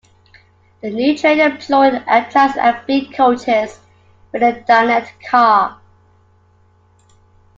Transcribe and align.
The 0.81 0.89
new 0.89 1.15
train 1.15 1.39
employed 1.39 1.93
Amtrak's 2.07 2.57
Amfleet 2.57 3.13
coaches 3.13 3.77
with 4.31 4.41
a 4.41 4.53
dinette 4.67 5.11
car. 5.29 5.79